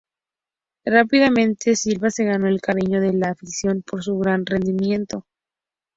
[0.83, 5.25] Rápidamente Silva se ganó el cariño de la afición por su gran rendimiento.